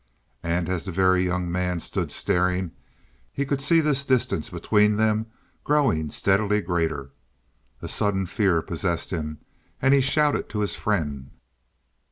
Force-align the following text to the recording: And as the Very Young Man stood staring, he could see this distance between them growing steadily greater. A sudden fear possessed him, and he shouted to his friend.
And 0.41 0.67
as 0.67 0.83
the 0.85 0.91
Very 0.91 1.23
Young 1.25 1.51
Man 1.51 1.79
stood 1.79 2.11
staring, 2.11 2.71
he 3.31 3.45
could 3.45 3.61
see 3.61 3.81
this 3.81 4.03
distance 4.03 4.49
between 4.49 4.95
them 4.95 5.27
growing 5.63 6.09
steadily 6.09 6.59
greater. 6.59 7.11
A 7.83 7.87
sudden 7.87 8.25
fear 8.25 8.63
possessed 8.63 9.11
him, 9.11 9.37
and 9.79 9.93
he 9.93 10.01
shouted 10.01 10.49
to 10.49 10.61
his 10.61 10.73
friend. 10.73 11.29